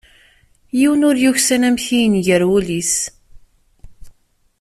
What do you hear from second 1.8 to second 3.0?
yenger wul-is.